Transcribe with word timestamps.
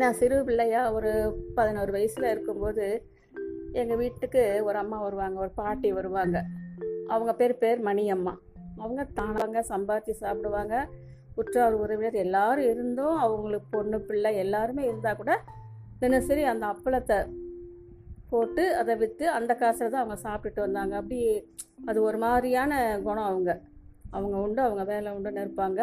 நான் 0.00 0.16
சிறு 0.18 0.36
பிள்ளையாக 0.44 0.92
ஒரு 0.92 1.10
பதினோரு 1.54 1.90
வயசில் 1.92 2.26
இருக்கும்போது 2.30 2.86
எங்கள் 3.72 3.96
வீட்டுக்கு 3.96 4.42
ஒரு 4.64 4.78
அம்மா 4.78 4.98
வருவாங்க 5.00 5.38
ஒரு 5.40 5.52
பாட்டி 5.54 5.88
வருவாங்க. 5.92 6.38
அவங்க 7.06 7.32
பேர் 7.34 7.54
பேர் 7.58 7.80
மணி 7.80 8.04
அம்மா 8.10 8.34
அவங்க 8.76 9.02
தானாங்க 9.16 9.60
சம்பாதிச்சு 9.68 10.14
சாப்பிடுவாங்க. 10.22 10.74
உற்றார் 11.34 11.74
உறவினர் 11.74 12.16
எல்லாரும் 12.24 12.70
இருந்தும். 12.72 13.16
அவங்களுக்கு 13.16 13.68
பொண்ணு 13.70 13.98
பிள்ளை 14.00 14.36
எல்லாருமே 14.36 14.84
இருந்தால் 14.84 15.16
கூட 15.16 15.34
தினசரி 16.00 16.44
அந்த 16.44 16.66
அப்பளத்தை 16.66 17.18
போட்டு 18.30 18.64
அதை 18.76 18.96
விற்று 18.96 19.26
அந்த 19.30 19.52
காசில் 19.54 19.92
தான் 19.94 20.02
அவங்க 20.04 20.18
சாப்பிட்டுட்டு 20.28 20.60
வந்தாங்க. 20.60 20.94
அப்படி 20.96 21.20
அது 21.86 22.02
ஒரு 22.02 22.18
மாதிரியான 22.18 22.98
குணம் 23.02 23.28
அவங்க. 23.30 23.50
அவங்க 24.10 24.36
உண்டு 24.38 24.62
அவங்க 24.62 24.84
வேலை 24.84 25.12
உண்டுன்னு 25.12 25.44
இருப்பாங்க 25.44 25.82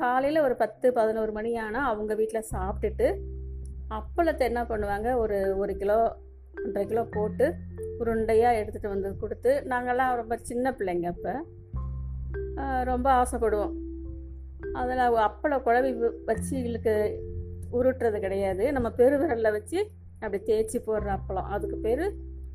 காலையில் 0.00 0.44
ஒரு 0.46 0.54
பத்து 0.62 0.86
பதினோரு 0.98 1.32
மணி 1.36 1.50
ஆனால் 1.64 1.88
அவங்க 1.92 2.12
வீட்டில் 2.20 2.50
சாப்பிட்டுட்டு 2.54 3.06
அப்பளத்தை 3.98 4.44
என்ன 4.50 4.60
பண்ணுவாங்க? 4.70 5.08
ஒரு 5.22 5.38
ஒரு 5.62 5.72
கிலோ 5.80 5.98
ஒன்றரை 6.64 6.84
கிலோ 6.90 7.02
போட்டு 7.16 7.46
உருண்டையாக 8.00 8.58
எடுத்துகிட்டு 8.60 8.92
வந்து 8.94 9.08
கொடுத்து 9.22 9.52
நாங்கள்லாம் 9.72 10.18
ரொம்ப 10.20 10.34
சின்ன 10.50 10.72
பிள்ளைங்க 10.78 11.08
அப்போ. 11.14 11.34
ரொம்ப 12.90 13.08
ஆசைப்படுவோம். 13.20 13.74
அதில் 14.80 15.02
அப்பள 15.28 15.54
குழவி 15.66 15.90
வச்சு 16.28 16.54
இவளுக்கு 16.62 16.94
உருட்டுறது 17.78 18.18
கிடையாது. 18.24 18.64
நம்ம 18.76 18.88
பெருவிரலில் 19.00 19.54
வச்சு 19.56 19.78
அப்படி 20.22 20.38
தேய்ச்சி 20.48 20.78
போடுற 20.88 21.10
அப்பளம். 21.18 21.50
அதுக்கு 21.56 21.76
பேர் 21.86 22.04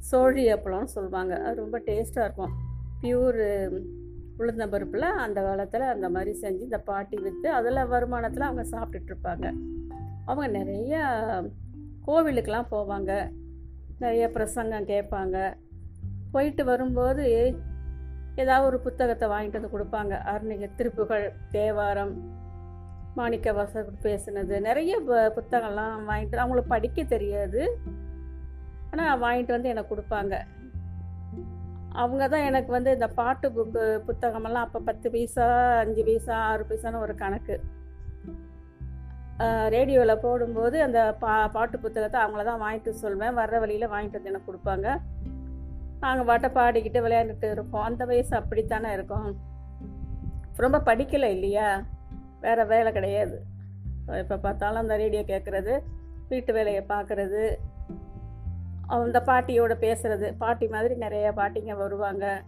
சோழி 0.09 0.43
அப்பளம்னு 0.53 0.93
சொல்லுவாங்க. 0.95 1.33
அது 1.45 1.55
ரொம்ப 1.63 1.77
டேஸ்ட்டாக 1.89 2.27
இருக்கும். 2.27 2.53
பியூர் 3.01 3.41
உளுந்தம்பருப்பில் 4.39 5.13
அந்த 5.25 5.41
காலத்தில் 5.41 5.81
அந்த 5.81 6.09
மாதிரி 6.09 6.39
செஞ்சு 6.41 6.61
இந்த 6.61 6.79
பாட்டி 6.79 7.17
விற்று 7.17 7.51
அதில் 7.51 7.89
வருமானத்தில் 7.91 8.47
அவங்க 8.47 8.65
சாப்பிட்டுட்டு 8.71 9.11
இருப்பாங்க. 9.11 9.53
அவங்க 10.25 10.47
நிறைய 10.59 11.03
கோவிலுக்கெலாம் 12.07 12.71
போவாங்க. 12.71 13.31
நிறைய 13.99 14.29
பிரசங்கம் 14.29 14.85
கேட்பாங்க. 14.85 15.37
போயிட்டு 16.31 16.65
வரும்போது 16.65 17.25
ஏதாவது 18.35 18.65
ஒரு 18.65 18.79
புத்தகத்தை 18.79 19.29
வாங்கிட்டு 19.29 19.59
வந்து 19.59 19.75
கொடுப்பாங்க. 19.75 20.13
அருணிக 20.21 20.69
திருப்புகழ் 20.75 21.31
தேவாரம் 21.51 22.43
மாணிக்க 23.15 23.53
வாசகர் 23.53 24.03
பேசுனது 24.03 24.59
நிறைய 24.59 25.01
புத்தகம்லாம் 25.07 25.93
வாங்கிட்டு 26.09 26.35
அவங்களுக்கு 26.35 26.69
படிக்க 26.69 27.03
தெரியாது. 27.03 27.77
ஆனால் 28.91 29.21
வாங்கிட்டு 29.21 29.47
வந்து 29.47 29.69
எனக்கு 29.69 29.95
கொடுப்பாங்க. 29.95 30.35
அவங்க 32.01 32.23
தான் 32.31 32.45
எனக்கு 32.49 32.71
வந்து 32.75 32.91
இந்த 32.97 33.07
பாட்டு 33.19 33.47
புக்கு 33.55 33.83
புத்தகமெல்லாம் 34.07 34.65
அப்போ 34.67 34.79
பத்து 34.89 35.07
பைசா 35.13 35.47
அஞ்சு 35.81 36.01
பைசா 36.07 36.35
ஆறு 36.51 36.63
பைசான்னு 36.69 37.03
ஒரு 37.05 37.13
கணக்கு. 37.21 37.55
ரேடியோவில் 39.75 40.21
போடும்போது 40.25 40.77
அந்த 40.85 40.99
பா 41.23 41.33
பாட்டு 41.55 41.77
புத்தகத்தை 41.85 42.19
அவங்கள 42.23 42.43
தான் 42.49 42.61
வாங்கிட்டு 42.63 42.91
சொல்வேன். 43.03 43.37
வர்ற 43.39 43.55
வழியில் 43.63 43.91
வாங்கிட்டு 43.93 44.19
வந்து 44.19 44.31
எனக்கு 44.33 44.49
கொடுப்பாங்க. 44.49 44.87
நாங்கள் 46.03 46.27
பாட்டை 46.29 46.49
பாடிக்கிட்டு 46.59 46.99
விளையாண்டுட்டு 47.05 47.49
இருப்போம். 47.55 47.85
அந்த 47.89 48.03
வயசு 48.11 48.33
அப்படித்தானே 48.39 48.89
இருக்கும். 48.97 49.29
ரொம்ப 50.63 50.77
படிக்கலை 50.89 51.29
இல்லையா? 51.37 51.67
வேறு 52.45 52.65
வேலை 52.73 52.89
கிடையாது. 52.97 53.37
எப்போ 54.23 54.35
பார்த்தாலும் 54.47 54.83
அந்த 54.83 54.95
ரேடியோ 55.03 55.23
கேட்குறது 55.31 55.73
வீட்டு 56.31 56.51
வேலையை 56.57 56.83
பார்க்குறது 56.91 57.41
அந்த 58.87 59.23
பாட்டியோட 59.25 59.73
பேசுறது. 59.79 60.35
பாட்டி 60.37 60.67
மாதிரி 60.67 60.95
நிறைய 60.95 61.31
பாட்டிங்க 61.35 61.77
வருவாங்க. 61.77 62.43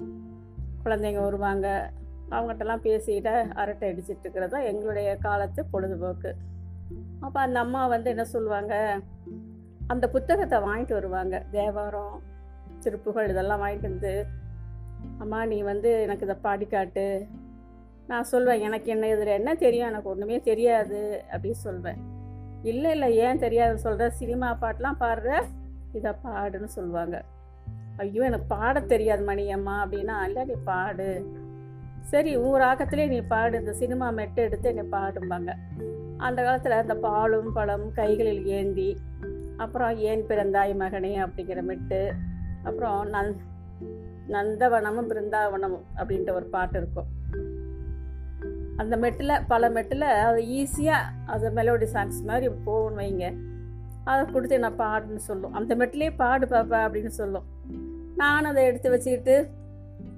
குழந்தைங்க 0.85 1.21
வருவாங்க. 1.23 1.91
அவங்ககிட்டலாம் 2.29 2.83
பேசிக்கிட்ட 2.83 3.51
அரட்டை 3.51 3.91
அடிச்சிட்டு 3.91 4.19
இருக்கிறது 4.19 4.51
தான் 4.51 4.61
எங்களுடைய 4.61 5.15
காலத்து 5.15 5.65
பொழுதுபோக்கு. 5.65 6.33
அப்போ 7.19 7.39
அந்த 7.39 7.59
அம்மா 7.59 7.87
வந்து 7.87 8.09
என்ன 8.09 8.23
சொல்லுவாங்க? 8.23 8.99
அந்த 9.87 10.09
புத்தகத்தை 10.09 10.59
வாங்கிட்டு 10.59 10.93
வருவாங்க. 10.93 11.43
தேவாரம் 11.51 12.21
திருப்புகழ் 12.79 13.29
இதெல்லாம் 13.29 13.61
வாங்கிட்டு 13.61 13.81
வந்து 13.81 14.25
அம்மா 15.17 15.45
நீ 15.45 15.61
வந்து 15.61 16.01
எனக்கு 16.01 16.25
இதை 16.25 16.37
பாடிக்காட்டு. 16.43 17.27
நான் 18.07 18.23
சொல்வேன் 18.23 18.59
எனக்கு 18.59 18.91
என்ன 18.91 19.07
இதில் 19.07 19.27
என்ன 19.27 19.55
தெரியும்? 19.55 19.87
எனக்கு 19.87 20.09
ஒன்றுமே 20.09 20.39
தெரியாது. 20.39 21.23
அப்படின்னு 21.31 21.51
சொல்வேன். 21.51 21.97
இல்லை 22.63 22.91
இல்லை 22.91 23.15
ஏன் 23.15 23.39
தெரியாதுன்னு 23.39 23.85
சொல்கிற 23.87 24.09
சினிமா 24.09 24.57
பாட்டெலாம் 24.61 24.95
பாடுற 24.99 25.43
இதை 25.93 26.11
பாடுன்னு 26.23 26.65
சொல்லுவாங்க. 26.65 27.23
ஐயோ 27.97 28.23
எனக்கு 28.23 28.45
பாட 28.45 28.79
தெரியாது 28.79 29.27
மணியம்மா 29.27 29.75
அப்படின்னா 29.83 30.23
இல்லை 30.23 30.43
நீ 30.43 30.53
பாடு. 30.65 31.31
சரி 32.01 32.37
ஊர் 32.37 32.61
ஆக்கத்துலேயே 32.61 33.07
நீ 33.07 33.19
பாடு. 33.19 33.59
இந்த 33.59 33.73
சினிமா 33.73 34.09
மெட்டு 34.09 34.41
எடுத்து 34.41 34.75
என்னை 34.75 34.99
பாடும்பாங்க. 34.99 35.53
அந்த 36.17 36.43
காலத்தில் 36.43 36.71
அந்த 36.71 36.95
பாலும் 36.95 37.53
பழம் 37.53 37.93
கைகளில் 37.93 38.45
ஏந்தி 38.45 38.97
அப்புறம் 39.57 39.97
ஏன் 39.97 40.25
பிறந்தாய் 40.27 40.73
மகனே? 40.75 41.25
அப்படிங்கிற 41.25 41.61
மெட்டு 41.61 42.13
அப்புறம் 42.63 43.13
நந் 43.13 43.35
நந்தவனமும் 44.27 45.09
பிருந்தாவனமும் 45.09 45.85
அப்படின்ட்டு 45.97 46.31
ஒரு 46.31 46.45
பாட்டு 46.45 46.77
இருக்கும். 46.77 47.05
அந்த 48.77 48.97
மெட்டில் 48.97 49.41
பல 49.47 49.69
மெட்டில் 49.69 50.01
அது 50.01 50.41
ஈஸியாக 50.41 51.03
அது 51.25 51.49
மெலோடி 51.49 51.87
சாங்ஸ் 51.93 52.23
மாதிரி 52.25 52.53
போகணும் 52.65 52.99
வைங்க. 52.99 53.55
அதை 54.07 54.25
கொடுத்து 54.25 54.59
நான் 54.59 54.81
பாடுன்னு 54.83 55.21
சொல்லும். 55.29 55.53
அந்த 55.53 55.75
மெட்டிலே 55.75 56.09
பாடு 56.15 56.45
பாப்பா 56.45 56.79
அப்படின்னு 56.85 57.13
சொல்லும். 57.21 57.47
நானும் 58.15 58.51
அதை 58.51 58.61
எடுத்து 58.65 58.89
வச்சுக்கிட்டு 58.89 59.35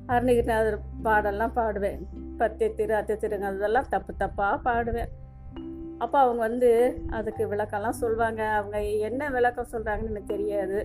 அருணிக்கிட்ட 0.08 0.54
அது 0.62 0.70
பாடெல்லாம் 1.04 1.56
பாடுவேன். 1.56 2.00
பத்தே 2.38 2.68
திரு 2.76 2.94
அத்தை 2.96 3.16
திருங்க 3.16 3.48
அதெல்லாம் 3.50 3.90
தப்பு 3.90 4.14
தப்பாக 4.20 4.58
பாடுவேன். 4.68 5.10
அப்போ 5.98 6.20
அவங்க 6.20 6.42
வந்து 6.48 6.70
அதுக்கு 7.10 7.44
விளக்கம்லாம் 7.52 8.00
சொல்லுவாங்க 8.04 8.42
அவங்க 8.50 8.78
என்ன 9.08 9.30
விளக்கம் 9.30 9.72
சொல்கிறாங்கன்னு 9.72 10.14
எனக்கு 10.14 10.34
தெரியாது. 10.36 10.80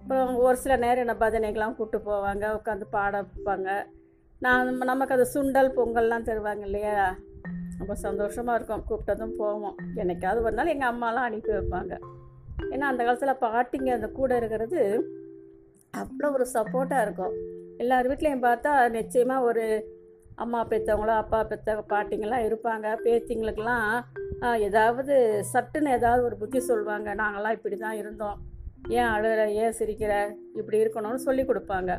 அப்புறம் 0.00 0.36
ஒரு 0.36 0.56
சில 0.56 0.76
நேரம் 0.76 1.04
என்ன 1.04 1.14
பஜனைக்கெலாம் 1.20 1.74
கூப்பிட்டு 1.74 2.10
போவாங்க 2.10 2.44
உட்காந்து 2.58 2.86
பாட 2.90 3.14
வைப்பாங்க. 3.22 3.68
நான் 4.42 4.76
நமக்கு 4.76 5.14
அது 5.14 5.26
சுண்டல் 5.34 5.74
பொங்கல்லாம் 5.76 6.26
தருவாங்க 6.28 6.64
இல்லையா? 6.64 6.96
ரொம்ப 7.78 7.94
சந்தோஷமாக 7.94 8.56
இருக்கும். 8.58 8.84
கூப்பிட்டதும் 8.88 9.36
போவோம். 9.38 9.76
என்னைக்காவது 9.96 10.42
ஒரு 10.42 10.52
நாள் 10.52 10.72
எங்கள் 10.74 10.90
அம்மாலாம் 10.90 11.28
அனுப்பி 11.28 11.52
வைப்பாங்க. 11.52 11.94
ஏன்னா 12.72 12.86
அந்த 12.92 13.02
காலத்தில் 13.04 13.42
பாட்டிங்க 13.44 13.90
அந்த 13.98 14.08
கூட 14.18 14.32
இருக்கிறது 14.40 14.80
அவ்வளோ 15.94 16.28
ஒரு 16.36 16.46
சப்போர்ட்டாக 16.56 17.04
இருக்கும். 17.06 17.34
எல்லார் 17.82 18.08
வீட்லேயும் 18.10 18.46
பார்த்தா 18.48 18.72
நிச்சயமாக 18.98 19.46
ஒரு 19.50 19.64
அம்மா 20.44 20.60
பெற்றவங்களோ 20.72 21.14
அப்பா 21.22 21.38
பெற்ற 21.50 21.74
பாட்டிங்கெல்லாம் 21.92 22.46
இருப்பாங்க. 22.48 22.86
பேத்திங்களுக்கெல்லாம் 23.04 23.86
ஏதாவது 24.66 25.14
சட்டுன்னு 25.52 25.94
ஏதாவது 25.98 26.22
ஒரு 26.28 26.36
புத்தி 26.42 26.60
சொல்லுவாங்க 26.68 27.14
நாங்களாம் 27.22 27.56
இப்படி 27.58 27.76
தான் 27.84 27.98
இருந்தோம். 28.02 28.36
ஏன் 28.98 29.10
அழுகிற 29.14 29.42
ஏன் 29.62 29.76
சிரிக்கிற 29.78 30.12
இப்படி 30.58 30.78
இருக்கணும்னு 30.82 31.26
சொல்லி 31.26 31.44
கொடுப்பாங்க. 31.48 31.92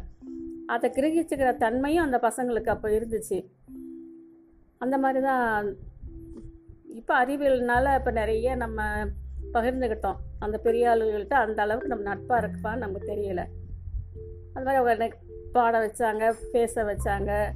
அதை 0.75 0.87
கிரகிச்சுக்கிற 0.97 1.51
தன்மையும் 1.65 2.05
அந்த 2.05 2.17
பசங்களுக்கு 2.27 2.73
அப்போ 2.75 2.89
இருந்துச்சு. 2.97 3.39
அந்த 4.83 4.95
மாதிரி 5.03 5.21
தான் 5.29 5.45
இப்போ 6.99 7.13
அறிவியல்னால 7.21 7.95
இப்போ 7.99 8.11
நிறைய 8.21 8.55
நம்ம 8.63 8.81
பகிர்ந்துக்கிட்டோம் 9.55 10.19
அந்த 10.39 10.57
பெரிய 10.57 10.89
ஆளுகள்கிட்ட 10.89 11.33
அந்த 11.33 11.61
அளவுக்கு 11.61 11.87
நம்ம 11.87 12.03
நட்பாக 12.03 12.47
இருக்குப்பான்னு 12.47 12.77
நமக்கு 12.77 13.11
தெரியல. 13.11 13.45
அது 14.53 14.65
மாதிரி 14.65 14.75
அவங்க 14.75 14.93
எனக்கு 14.93 15.17
பாட 15.51 15.87
வச்சாங்க 15.87 16.33
பேச 16.51 16.83
வச்சாங்க 16.83 17.49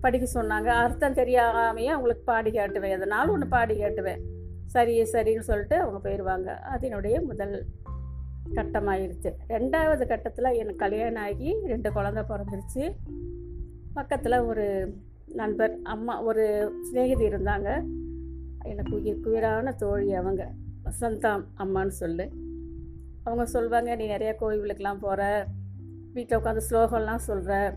படிக்க 0.00 0.42
சொன்னாங்க. 0.42 0.64
அர்த்தம் 0.64 1.14
தெரியாமையே 1.14 1.84
அவங்களுக்கு 1.84 2.22
பாடி 2.24 2.50
காட்டுவேன். 2.50 2.90
எதனாலும் 2.90 3.32
ஒன்று 3.32 3.46
பாடி 3.46 3.80
காட்டுவேன். 3.80 4.20
சரி 4.66 5.02
சரின்னு 5.02 5.38
சொல்லிட்டு 5.38 5.76
அவங்க 5.76 6.08
போயிடுவாங்க 6.08 6.46
அது 6.46 6.86
என்னுடைய 6.86 7.20
முதல் 7.20 7.64
கட்டமாயிருச்சு. 8.54 9.32
ரெண்டாவது 9.48 10.06
கட்டத்தில் 10.06 10.44
எனக்கு 10.44 10.76
கல்யாணம் 10.76 11.22
ஆகி 11.22 11.56
ரெண்டு 11.66 11.92
குழந்தை 11.92 12.22
பிறந்துருச்சு. 12.28 12.94
பக்கத்தில் 13.94 14.38
ஒரு 14.38 14.94
நண்பர் 15.26 15.78
அம்மா 15.82 16.22
ஒரு 16.22 16.74
சிநேகிதி 16.82 17.28
இருந்தாங்க. 17.28 17.84
எனக்கு 18.62 18.96
உயிர் 18.96 19.20
குயிரான 19.24 19.74
தோழி 19.74 20.14
அவங்க. 20.14 20.50
வசந்தா 20.84 21.44
அம்மான்னு 21.58 21.94
சொல்லு. 22.02 22.30
அவங்க 23.24 23.46
சொல்லுவாங்க 23.46 23.94
நீ 23.94 24.06
நிறைய 24.06 24.36
கோவிலுக்கெலாம் 24.40 24.98
போகிற 24.98 25.46
வீட்டில் 26.12 26.38
உட்காந்து 26.38 26.60
ஸ்லோகம்லாம் 26.70 27.26
சொல்கிற 27.30 27.76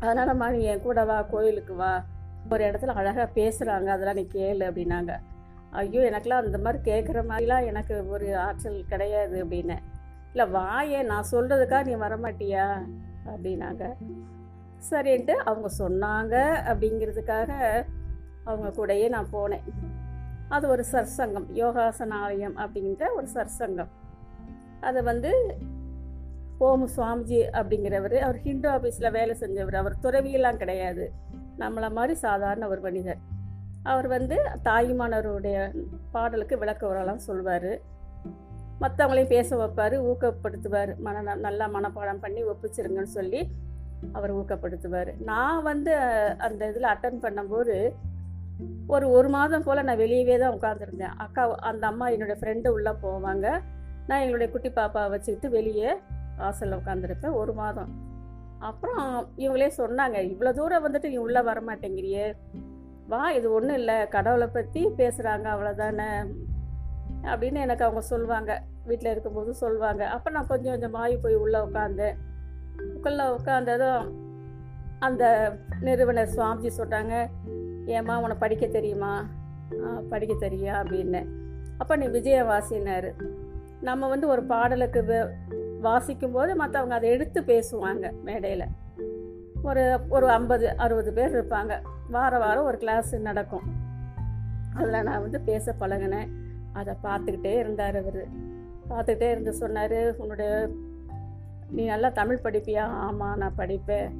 அதனாலம்மா 0.00 0.50
நீ 0.50 0.62
என் 0.62 0.80
கூட 0.80 1.04
வா 1.04 1.22
கோயிலுக்கு 1.22 1.74
வா. 1.74 2.04
ஒரு 2.50 2.64
இடத்துல 2.64 2.86
அழகாக 2.86 3.28
பேசுகிறாங்க 3.34 3.86
அதெல்லாம் 3.86 4.14
நீ 4.14 4.26
கேளு 4.32 4.64
அப்படின்னாங்க. 4.68 5.12
ஐயோ 5.70 6.10
எனக்கெலாம் 6.10 6.44
அந்த 6.44 6.58
மாதிரி 6.58 6.92
கேட்குற 6.92 7.20
மாதிரிலாம் 7.30 7.66
எனக்கு 7.66 8.08
ஒரு 8.08 8.36
ஆற்றல் 8.36 8.84
கிடையாது 8.88 9.44
அப்படின்னு. 9.44 9.76
இல்லை 10.32 10.60
வாயே 10.60 11.04
நான் 11.04 11.30
சொல்கிறதுக்காக 11.30 11.84
நீ 11.84 11.94
வரமாட்டியா? 11.94 12.82
அப்படின்னாங்க. 13.26 13.94
சரின்ட்டு 14.90 15.30
அவங்க 15.30 15.68
சொன்னாங்க 15.78 16.34
அப்படிங்கிறதுக்காக 16.70 17.50
அவங்க 18.44 18.68
கூடயே 18.68 19.08
நான் 19.08 19.32
போனேன். 19.32 19.64
அது 20.48 20.68
ஒரு 20.68 20.84
சற்சங்கம் 20.92 21.46
யோகாசனாலயம் 21.54 22.56
அப்படிங்கிற 22.56 23.04
ஒரு 23.16 23.28
சற்சங்கம். 23.34 23.88
அதை 24.80 25.02
வந்து 25.02 25.58
ஓம் 26.58 26.88
சுவாமிஜி 26.96 27.38
அப்படிங்கிறவர் 27.52 28.18
அவர் 28.18 28.40
ஹிந்து 28.40 28.68
ஆஃபீஸில் 28.70 29.10
வேலை 29.10 29.36
செஞ்சவர். 29.40 29.74
அவர் 29.74 29.96
துறவியெல்லாம் 30.02 30.56
கிடையாது. 30.56 31.12
நம்மளை 31.58 31.92
மாதிரி 31.92 32.14
சாதாரண 32.14 32.68
ஒரு 32.68 32.80
மனிதர். 32.80 33.18
அவர் 33.82 34.06
வந்து 34.06 34.36
தாயுமானவருடைய 34.64 35.84
பாடலுக்கு 36.12 36.58
விளக்க 36.58 36.86
உரலாம் 36.86 37.24
சொல்வார். 37.28 37.94
மற்றவங்களையும் 38.80 39.28
பேச 39.28 39.56
வைப்பார் 39.56 39.96
ஊக்கப்படுத்துவார். 40.10 40.96
மன 40.96 41.36
நல்லா 41.36 41.68
மனப்பாடம் 41.68 42.20
பண்ணி 42.20 42.44
ஒப்பிச்சிருங்கன்னு 42.44 43.14
சொல்லி 43.18 43.48
அவர் 44.12 44.36
ஊக்கப்படுத்துவார். 44.36 45.20
நான் 45.20 45.62
வந்து 45.62 45.96
அந்த 46.38 46.68
இதில் 46.68 46.82
அட்டன் 46.82 47.22
பண்ணும்போது 47.22 47.92
ஒரு 48.94 49.06
ஒரு 49.10 49.28
மாதம் 49.28 49.64
போல் 49.66 49.86
நான் 49.86 50.02
வெளியவே 50.02 50.36
தான் 50.42 50.54
உட்காந்துருந்தேன் 50.56 51.14
அக்கா 51.24 51.42
அந்த 51.70 51.84
அம்மா 51.90 52.06
என்னுடைய 52.14 52.36
ஃப்ரெண்டு 52.40 52.68
உள்ளே 52.76 52.92
போவாங்க. 53.04 53.46
நான் 54.08 54.22
எங்களுடைய 54.24 54.48
குட்டி 54.52 54.70
பாப்பாவை 54.70 55.08
வச்சுக்கிட்டு 55.14 55.48
வெளியே 55.56 55.90
வாசலில் 56.38 56.78
உட்காந்துருப்பேன் 56.80 57.38
ஒரு 57.40 57.52
மாதம். 57.60 57.90
அப்புறம் 58.68 59.02
இவங்களே 59.36 59.70
சொன்னாங்க 59.80 60.18
இவ்வளோ 60.32 60.52
தூரம் 60.58 60.84
வந்துட்டு 60.86 61.10
நீ 61.12 61.18
உள்ளே 61.26 61.42
வர 61.48 61.60
மாட்டேங்கிறியே 61.68 62.26
வா 63.12 63.22
இது 63.38 63.46
ஒன்றும் 63.56 63.78
இல்லை. 63.80 63.96
கடவுளை 64.14 64.48
பற்றி 64.48 64.80
பேசுகிறாங்க 65.00 65.46
அவ்வளோதானே 65.54 66.08
அப்படின்னு 67.32 67.58
எனக்கு 67.66 67.86
அவங்க 67.86 68.02
சொல்லுவாங்க 68.12 68.52
வீட்டில் 68.86 69.12
இருக்கும்போது 69.12 69.50
சொல்லுவாங்க 69.62 70.02
அப்போ 70.14 70.28
நான் 70.30 70.50
கொஞ்சம் 70.52 70.72
கொஞ்சம் 70.74 70.96
மாறி 70.98 71.14
போய் 71.24 71.42
உள்ளே 71.44 71.58
உட்காந்தேன் 71.66 72.16
உள்ளே 73.04 73.24
உட்காந்ததும் 73.36 74.02
அந்த 74.98 75.24
நிறுவனர் 75.80 76.34
சுவாமிஜி 76.34 76.70
சொல்கிறாங்க 76.78 77.14
ஏம்மா 77.86 78.16
உனக்கு 78.18 78.36
படிக்க 78.36 78.66
தெரியுமா? 78.66 79.24
படிக்க 80.08 80.46
தெரியா? 80.46 80.86
அப்படின்னு. 80.86 81.26
அப்போ 81.78 81.96
நீ 81.96 82.06
விஜய 82.06 82.42
வாசினார் 82.42 83.12
நம்ம 83.80 84.08
வந்து 84.08 84.28
ஒரு 84.28 84.42
பாடலுக்கு 84.42 85.28
வாசிக்கும்போது 85.82 86.54
மற்றவங்க 86.58 86.88
அதை 86.88 87.10
எடுத்து 87.10 87.40
பேசுவாங்க 87.40 88.12
மேடையில். 88.24 88.66
ஒரு 89.62 89.98
ஒரு 90.08 90.28
ஐம்பது 90.28 90.76
அறுபது 90.76 91.12
பேர் 91.12 91.34
இருப்பாங்க. 91.36 91.80
வார 92.10 92.38
வாரம் 92.38 92.64
ஒரு 92.64 92.78
கிளாஸ் 92.78 93.16
நடக்கும். 93.16 93.62
அதில் 94.74 95.02
நான் 95.02 95.20
வந்து 95.20 95.40
பேச 95.40 95.74
பழகினேன். 95.80 96.28
அதை 96.72 96.94
பார்த்துக்கிட்டே 97.04 97.58
இருந்தார் 97.58 97.96
அவர். 97.96 98.26
பார்த்துக்கிட்டே 98.90 99.30
இருந்து 99.30 99.52
சொன்னார் 99.52 100.16
உன்னுடைய 100.16 100.68
நீ 101.70 101.84
நல்லா 101.84 102.08
தமிழ் 102.08 102.40
படிப்பியா? 102.42 102.78
ஆமாம் 102.78 103.36
நான் 103.36 103.54
படிப்பேன். 103.58 104.10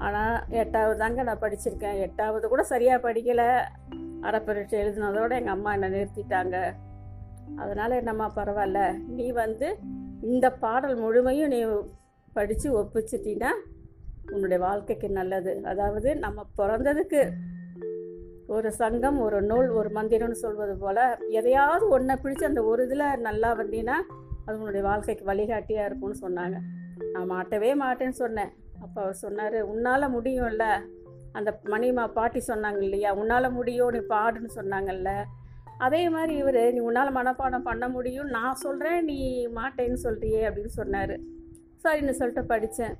ஆனால் 0.00 0.36
எட்டாவது 0.62 0.98
தாங்க 0.98 1.22
நான் 1.22 1.42
படிச்சிருக்கேன். 1.42 1.98
எட்டாவது 2.06 2.48
கூட 2.48 2.62
சரியாக 2.62 3.04
படிக்கலை. 3.06 3.48
அறப்பரீட்சை 4.28 4.76
எழுதினதோடு 4.82 4.82
எழுதினதோட 4.82 5.32
எங்கள் 5.40 5.56
அம்மா 5.56 5.72
என்னை 5.72 5.88
நிறுத்திட்டாங்க. 5.96 6.56
அதனால் 7.56 7.90
என்னம்மா 7.90 8.26
பரவாயில்ல. 8.36 8.80
நீ 9.16 9.30
வந்து 9.30 9.68
இந்த 10.22 10.46
பாடல் 10.64 10.96
முழுமையும் 10.96 11.48
நீ 11.48 11.60
படித்து 12.32 12.68
ஒப்பிச்சிட்டின்னா 12.80 13.50
உன்னுடைய 14.32 14.58
வாழ்க்கைக்கு 14.64 15.08
நல்லது. 15.10 15.52
அதாவது 15.64 16.10
நம்ம 16.16 16.44
பிறந்ததுக்கு 16.58 17.22
ஒரு 18.46 18.68
சங்கம் 18.72 19.18
ஒரு 19.18 19.42
நூல் 19.42 19.68
ஒரு 19.68 19.90
மந்திரம்னு 19.94 20.38
சொல்வது 20.44 20.74
போல் 20.76 21.02
எதையாவது 21.28 21.84
ஒன்றை 21.88 22.16
பிடிச்சி 22.22 22.44
அந்த 22.44 22.62
ஒரு 22.62 22.84
இதில் 22.86 23.20
நல்லா 23.20 23.50
வந்தீங்கன்னா 23.60 23.98
அது 24.44 24.58
உன்னுடைய 24.58 24.82
வாழ்க்கைக்கு 24.88 25.24
வழிகாட்டியாக 25.24 25.88
இருக்கும்னு 25.88 26.22
சொன்னாங்க. 26.26 26.56
நான் 27.12 27.30
மாட்டவே 27.30 27.70
மாட்டேன்னு 27.82 28.18
சொன்னேன். 28.24 28.50
அப்போ 28.90 29.00
அவர் 29.02 29.20
சொன்னார் 29.24 29.56
உன்னால் 29.72 30.12
முடியும்ல. 30.14 30.64
அந்த 31.38 31.50
மணிமா 31.72 32.04
பாட்டி 32.16 32.40
சொன்னாங்க 32.48 32.80
இல்லையா 32.86 33.10
உன்னால் 33.20 33.54
முடியும் 33.56 33.92
நீ 33.94 34.00
பாடுன்னு 34.14 34.50
சொன்னாங்கல்ல. 34.56 35.10
அதே 35.86 36.00
மாதிரி 36.08 36.32
இவர் 36.36 36.58
நீ 36.76 36.80
உன்னால் 36.80 37.16
மனப்பாடம் 37.18 37.66
பண்ண 37.68 37.88
முடியும் 37.88 38.32
நான் 38.36 38.58
சொல்கிறேன் 38.62 39.04
நீ 39.04 39.18
மாட்டேன்னு 39.58 39.98
சொல்கிறியே 40.06 40.40
அப்படின்னு 40.48 40.72
சொன்னார். 40.80 41.14
சரின்னு 41.84 42.10
சொல்லிட்டு 42.10 42.44
படித்தேன் 42.44 42.96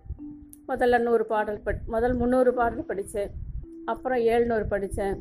முதல்ல 0.68 1.00
நூறு 1.02 1.26
பாடல் 1.26 1.60
பட் 1.62 1.80
முதல் 1.86 2.14
முந்நூறு 2.14 2.52
பாடல் 2.54 2.88
படித்தேன் 2.92 3.32
அப்புறம் 3.84 4.22
ஏழ்நூறு 4.32 4.66
படித்தேன் 4.68 5.18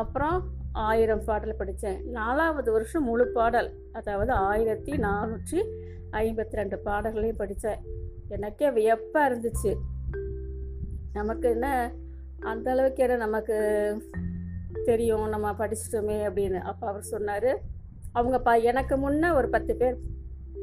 அப்புறம் 0.00 0.38
ஆயிரம் 0.72 1.24
பாடல் 1.24 1.56
படித்தேன் 1.56 2.00
நாலாவது 2.18 2.72
வருஷம் 2.72 3.04
முழு 3.04 3.28
பாடல் 3.28 3.70
அதாவது 3.92 4.32
ஆயிரத்தி 4.32 4.92
நானூற்றி 5.06 5.60
ஐம்பத்தி 6.12 6.52
ரெண்டு 6.52 6.78
பாடல்களையும் 6.78 7.36
படித்தேன். 7.36 7.80
எனக்கே 8.28 8.70
வியப்பாக 8.70 9.34
இருந்துச்சு. 9.34 9.76
நமக்கு 11.12 11.48
என்ன? 11.48 11.92
அந்த 12.40 12.70
அளவுக்கு 12.70 13.02
என்ன 13.02 13.16
நமக்கு 13.16 13.56
தெரியும் 14.84 15.28
நம்ம 15.28 15.52
படிச்சிட்டோமே 15.52 16.18
அப்படின்னு. 16.28 16.60
அப்போ 16.60 16.86
அவர் 16.86 17.02
சொன்னார் 17.02 17.58
அவங்க 18.12 18.40
ப 18.40 18.58
எனக்கு 18.58 18.96
முன்னே 18.96 19.28
ஒரு 19.28 19.48
பத்து 19.48 19.76
பேர் 19.76 19.96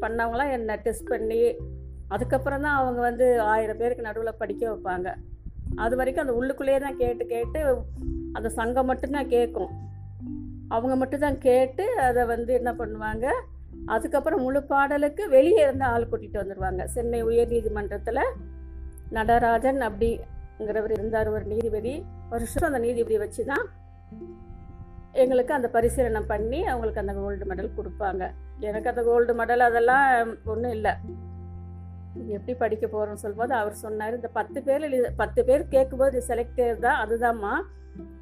பண்ணவங்களாம் 0.02 0.52
என்னை 0.52 0.76
டெஸ்ட் 0.76 1.10
பண்ணி 1.10 1.56
அதுக்கப்புறம் 2.08 2.62
தான் 2.62 2.76
அவங்க 2.76 3.02
வந்து 3.02 3.42
ஆயிரம் 3.42 3.78
பேருக்கு 3.78 4.04
நடுவில் 4.04 4.38
படிக்க 4.38 4.72
வைப்பாங்க. 4.72 5.14
அது 5.76 5.96
வரைக்கும் 5.96 6.28
அந்த 6.28 6.38
உள்ளுக்குள்ளேயே 6.40 6.80
தான் 6.80 6.98
கேட்டு 6.98 7.26
கேட்டு 7.26 7.84
அந்த 8.34 8.50
சங்கம் 8.50 8.86
மட்டும்தான் 8.86 9.28
கேட்கும். 9.28 9.70
அவங்க 10.68 10.96
மட்டும்தான் 10.96 11.38
கேட்டு 11.38 12.00
அதை 12.00 12.26
வந்து 12.26 12.54
என்ன 12.54 12.74
பண்ணுவாங்க 12.74 13.34
அதுக்கப்புறம் 13.96 14.44
முழு 14.46 14.60
பாடலுக்கு 14.72 15.24
வெளியே 15.36 15.62
இருந்து 15.66 15.86
ஆள் 15.92 16.08
கூட்டிகிட்டு 16.12 16.42
வந்துடுவாங்க 16.42 16.84
சென்னை 16.96 17.20
உயர்நீதிமன்றத்தில் 17.30 18.24
நடராஜன் 19.18 19.80
அப்படிங்கிறவர் 19.88 20.96
இருந்தார் 20.98 21.30
ஒரு 21.36 21.46
நீதிபதி. 21.54 21.94
வருஷம் 22.34 22.68
அந்த 22.70 22.80
நீதிபதி 22.86 23.18
வச்சு 23.24 23.44
தான் 23.52 23.66
எங்களுக்கு 25.24 25.54
அந்த 25.58 25.68
பரிசீலனை 25.76 26.22
பண்ணி 26.34 26.60
அவங்களுக்கு 26.72 27.04
அந்த 27.04 27.14
கோல்டு 27.20 27.46
மெடல் 27.52 27.78
கொடுப்பாங்க. 27.78 28.24
எனக்கு 28.70 28.92
அந்த 28.92 29.04
கோல்டு 29.10 29.34
மெடல் 29.40 29.68
அதெல்லாம் 29.70 30.08
ஒன்றும் 30.52 30.76
இல்லை. 30.78 30.94
எப்படி 32.36 32.54
படிக்க 32.62 32.86
போகிறோம்னு 32.86 33.24
சொல்லும்போது 33.24 33.54
அவர் 33.62 33.82
சொன்னார் 33.86 34.20
இந்த 34.20 34.30
பத்து 34.38 34.60
பேர் 34.68 34.86
பத்து 35.22 35.42
பேர் 35.48 35.64
கேட்கும்போது 35.74 36.18
செலக்டர் 36.30 36.70
செலக்ட் 36.70 36.86
தான் 36.86 37.02
அதுதாம்மா. 37.04 37.56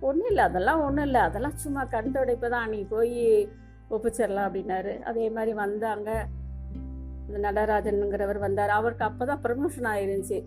ஒன்றும் 0.08 0.30
இல்லை 0.32 0.44
அதெல்லாம் 0.50 0.82
ஒன்றும் 0.88 1.08
இல்லை. 1.10 1.22
அதெல்லாம் 1.28 1.60
சும்மா 1.64 1.84
கண்டுடைப்பு 1.96 2.50
தான் 2.56 2.70
நீ 2.74 2.80
போய் 2.96 3.16
ஒப்பிச்சிடலாம் 3.90 4.48
அப்படின்னாரு. 4.48 4.94
அதே 5.02 5.30
மாதிரி 5.30 5.54
வந்தாங்க. 5.54 6.10
இந்த 7.28 7.38
நடராஜனுங்கிறவர் 7.50 8.40
வந்தார். 8.40 8.70
அவருக்கு 8.70 9.04
அப்போ 9.04 9.26
தான் 9.26 9.44
ப்ரமோஷன் 9.44 9.90
ஆயிருந்துச்சு. 9.94 10.40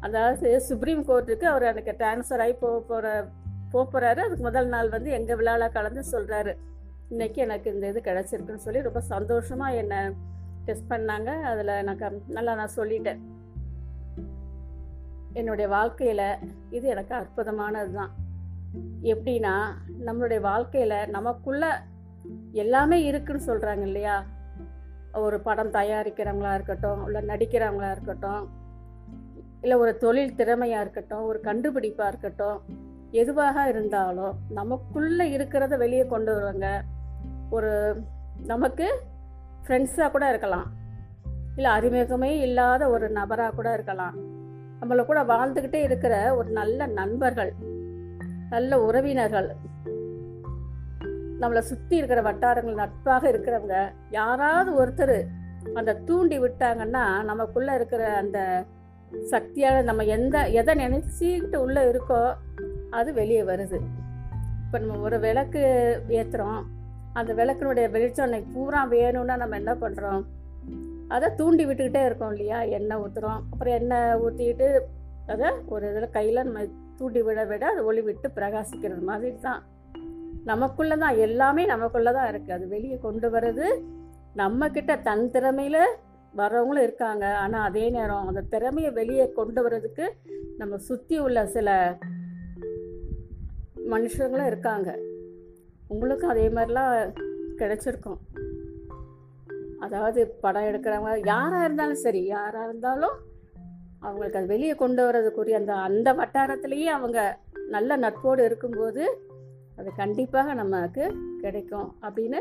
அதாவது 0.00 0.48
சுப்ரீம் 0.60 1.02
கோர்ட்டுக்கு 1.08 1.46
அவர் 1.52 1.62
எனக்கு 1.62 1.92
ட்ரான்ஸ்ஃபர் 2.00 2.42
ஆகி 2.44 2.52
போக 2.52 2.78
போகிற 2.80 3.28
போக 3.72 3.84
போகிறாரு 3.92 4.20
அதுக்கு 4.24 4.44
முதல் 4.44 4.68
நாள் 4.68 4.88
வந்து 4.88 5.10
எங்கள் 5.10 5.36
விழாவில் 5.36 5.74
கலந்து 5.76 6.02
சொல்கிறாரு 6.12 6.52
இன்றைக்கி 7.10 7.36
எனக்கு 7.36 7.72
இந்த 7.72 7.86
இது 7.88 8.00
கிடச்சிருக்குன்னு 8.00 8.64
சொல்லி 8.66 8.80
ரொம்ப 8.82 9.00
சந்தோஷமாக 9.00 9.74
என்னை 9.74 10.00
டெஸ்ட் 10.64 10.92
பண்ணாங்க. 10.92 11.30
அதில் 11.50 11.72
எனக்கு 11.82 12.22
நல்லா 12.26 12.54
நான் 12.54 12.76
சொல்லிட்டேன். 12.76 13.20
என்னுடைய 15.32 15.68
வாழ்க்கையில் 15.68 16.28
இது 16.70 16.88
எனக்கு 16.88 17.14
அற்புதமானது 17.14 17.92
தான் 17.92 18.12
எப்படின்னா 19.02 19.54
நம்மளுடைய 20.06 20.40
வாழ்க்கையில் 20.40 20.98
நமக்குள்ளே 21.10 21.70
எல்லாமே 22.56 23.02
இருக்குன்னு 23.02 23.44
சொல்கிறாங்க 23.46 23.80
இல்லையா? 23.80 24.24
ஒரு 25.12 25.40
படம் 25.40 25.70
தயாரிக்கிறவங்களா 25.70 26.54
இருக்கட்டும் 26.54 27.04
இல்லை 27.06 27.22
நடிக்கிறவங்களா 27.22 27.90
இருக்கட்டும் 27.90 28.48
இல்லை 29.60 29.76
ஒரு 29.78 29.96
தொழில் 29.96 30.34
திறமையாக 30.34 30.80
இருக்கட்டும் 30.80 31.24
ஒரு 31.24 31.40
கண்டுபிடிப்பாக 31.42 32.06
இருக்கட்டும் 32.06 32.60
எதுவாக 33.10 33.68
இருந்தாலும் 33.68 34.38
நமக்குள்ளே 34.50 35.36
இருக்கிறத 35.36 35.76
வெளியே 35.76 36.06
கொண்டு 36.06 36.32
வருவாங்க. 36.32 36.82
ஒரு 37.50 37.96
நமக்கு 38.46 39.00
ஃப்ரெண்ட்ஸாக 39.66 40.10
கூட 40.10 40.28
இருக்கலாம். 40.28 40.72
இல்லை 41.56 41.70
அறிமுகமே 41.70 42.40
இல்லாத 42.40 42.88
ஒரு 42.88 43.10
நபராக 43.10 43.54
கூட 43.54 43.72
இருக்கலாம். 43.72 44.16
நம்மளை 44.80 45.04
கூட 45.04 45.22
வாழ்ந்துக்கிட்டே 45.22 45.82
இருக்கிற 45.82 46.36
ஒரு 46.36 46.50
நல்ல 46.50 46.86
நண்பர்கள் 46.86 47.52
நல்ல 48.50 48.82
உறவினர்கள் 48.82 49.56
நம்மளை 51.40 51.58
சுற்றி 51.58 51.96
இருக்கிற 51.96 52.22
வட்டாரங்கள் 52.22 52.74
நட்பாக 52.74 53.30
இருக்கிறவங்க 53.32 53.92
யாராவது 54.10 54.70
ஒருத்தர் 54.84 55.18
அந்த 55.74 55.94
தூண்டி 55.94 56.38
விட்டாங்கன்னா 56.38 57.24
நமக்குள்ளே 57.24 57.74
இருக்கிற 57.74 58.16
அந்த 58.16 58.64
சக்தியான 59.30 59.82
நம்ம 59.82 60.04
எந்த 60.04 60.48
எதை 60.48 60.74
நினச்சிக்கிட்டு 60.74 61.56
உள்ளே 61.56 61.82
இருக்கோ 61.90 62.34
அது 62.90 63.12
வெளியே 63.14 63.42
வருது. 63.42 63.78
இப்போ 64.64 64.78
நம்ம 64.78 65.02
ஒரு 65.02 65.18
விளக்கு 65.20 65.62
ஏற்றுறோம் 66.08 66.62
அந்த 67.12 67.34
விளக்கினுடைய 67.34 67.90
வெளிச்சம் 67.90 68.24
அன்னைக்கு 68.24 68.52
பூரா 68.52 68.84
வேணும்னா 68.84 69.36
நம்ம 69.36 69.56
என்ன 69.56 69.74
பண்ணுறோம் 69.74 70.24
அதை 71.08 71.28
தூண்டி 71.34 71.66
விட்டுக்கிட்டே 71.66 72.04
இருக்கோம் 72.04 72.30
இல்லையா? 72.30 72.62
எண்ணெய் 72.62 72.98
ஊற்றுறோம் 72.98 73.40
அப்புறம் 73.50 73.74
எண்ணெய் 73.74 74.18
ஊற்றிக்கிட்டு 74.24 74.80
அதை 75.26 75.48
ஒரு 75.66 75.90
இதில் 75.90 76.10
கையில் 76.10 76.44
நம்ம 76.44 76.60
தூண்டி 76.98 77.22
விட 77.22 77.44
விட 77.44 77.66
அது 77.66 77.84
ஒளி 77.84 78.00
விட்டு 78.00 78.30
பிரகாசிக்கிறது 78.36 79.02
மாதிரி 79.02 79.38
தான். 79.40 79.62
நமக்குள்ளே 80.50 80.96
தான் 81.04 81.20
எல்லாமே 81.26 81.62
நமக்குள்ளே 81.74 82.10
தான் 82.18 82.28
இருக்குது 82.32 82.56
அது 82.56 82.66
வெளியே 82.74 82.96
கொண்டு 83.06 83.28
வர்றது 83.34 83.66
நம்மக்கிட்ட 84.40 84.92
தன் 85.08 85.24
திறமையில் 85.34 85.82
வர்றவங்களும் 86.34 86.86
இருக்காங்க. 86.86 87.24
ஆனால் 87.42 87.66
அதே 87.68 87.84
நேரம் 87.90 88.28
அந்த 88.30 88.42
திறமையை 88.54 88.90
வெளியே 89.00 89.26
கொண்டு 89.38 89.60
வர்றதுக்கு 89.62 90.06
நம்ம 90.58 90.78
சுற்றி 90.88 91.16
உள்ள 91.18 91.46
சில 91.56 91.68
மனுஷங்களும் 93.94 94.50
இருக்காங்க. 94.52 94.90
உங்களுக்கும் 95.92 96.32
அதே 96.34 96.46
மாதிரிலாம் 96.56 96.92
கிடைச்சிருக்கும். 97.60 98.20
அதாவது 99.84 100.20
படம் 100.44 100.68
எடுக்கிறவங்க 100.70 101.30
யாராக 101.32 101.64
இருந்தாலும் 101.64 102.02
சரி 102.04 102.20
யாராக 102.34 102.68
இருந்தாலும் 102.68 103.16
அவங்களுக்கு 104.02 104.38
அது 104.40 104.52
வெளியே 104.54 104.74
கொண்டு 104.74 105.00
வர்றதுக்குரிய 105.06 105.60
அந்த 105.60 105.74
அந்த 105.88 106.08
வட்டாரத்திலேயே 106.20 106.90
அவங்க 106.96 107.20
நல்ல 107.74 107.96
நட்போடு 108.04 108.42
இருக்கும்போது 108.48 109.02
அது 109.76 109.90
கண்டிப்பாக 109.96 110.54
நமக்கு 110.54 111.04
கிடைக்கும் 111.40 111.94
அப்படின்னு 112.02 112.40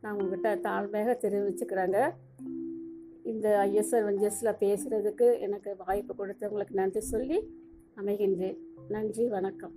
நான் 0.00 0.16
உங்ககிட்ட 0.16 0.56
தாழ்மையாக 0.56 1.14
தெரிவிச்சுக்கிறேங்க. 1.24 2.10
இந்த 3.22 3.46
ஐஎஸ்ஆர் 3.66 4.06
வஞ்சஸில் 4.08 4.58
பேசுகிறதுக்கு 4.60 5.40
எனக்கு 5.40 5.76
வாய்ப்பு 5.86 6.12
கொடுத்தவங்களுக்கு 6.18 6.72
நன்றி 6.72 7.00
சொல்லி 7.00 7.38
அமைகின்றேன். 7.96 8.58
நன்றி 8.88 9.28
வணக்கம். 9.28 9.74